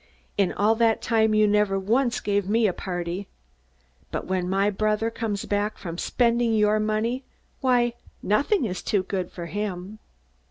In 0.35 0.51
all 0.51 0.73
that 0.77 0.99
time 0.99 1.35
you 1.35 1.45
never 1.45 1.77
once 1.77 2.21
gave 2.21 2.49
me 2.49 2.65
a 2.65 2.73
party. 2.73 3.27
But 4.09 4.25
when 4.25 4.49
my 4.49 4.71
brother 4.71 5.11
comes 5.11 5.45
back 5.45 5.77
from 5.77 5.99
spending 5.99 6.55
your 6.55 6.79
money 6.79 7.23
why, 7.59 7.93
nothing 8.23 8.65
is 8.65 8.81
too 8.81 9.03
good 9.03 9.31
for 9.31 9.45
him!' 9.45 9.99